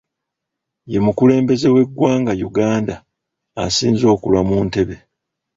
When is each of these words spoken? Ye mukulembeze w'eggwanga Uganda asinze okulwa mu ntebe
Ye 0.91 0.99
mukulembeze 1.05 1.67
w'eggwanga 1.75 2.31
Uganda 2.49 2.95
asinze 3.63 4.05
okulwa 4.13 4.41
mu 4.49 4.57
ntebe 4.67 4.95